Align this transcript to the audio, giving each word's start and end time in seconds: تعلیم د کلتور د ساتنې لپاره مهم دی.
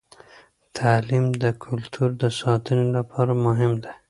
تعلیم 0.77 1.25
د 1.43 1.43
کلتور 1.63 2.09
د 2.21 2.23
ساتنې 2.39 2.85
لپاره 2.97 3.33
مهم 3.45 3.71
دی. 3.83 3.93